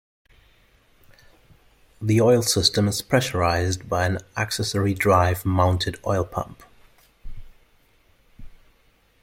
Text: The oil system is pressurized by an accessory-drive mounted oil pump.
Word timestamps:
The 2.01 2.19
oil 2.21 2.41
system 2.41 2.87
is 2.87 3.03
pressurized 3.03 3.87
by 3.87 4.07
an 4.07 4.17
accessory-drive 4.35 5.45
mounted 5.45 5.99
oil 6.07 6.25
pump. 6.25 6.63